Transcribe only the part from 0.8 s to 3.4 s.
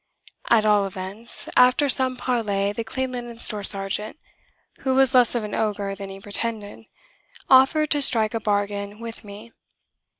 events, after some parley, the Clean Linen